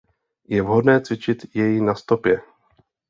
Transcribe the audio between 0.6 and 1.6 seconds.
vhodné cvičit